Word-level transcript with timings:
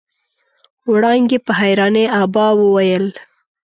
وړانګې 0.91 1.37
په 1.45 1.51
حيرانۍ 1.59 2.05
ابا 2.21 2.47
وويل. 2.59 3.05